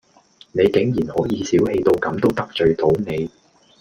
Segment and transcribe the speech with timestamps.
[0.51, 3.29] 你竟然可以小器到咁都得罪到你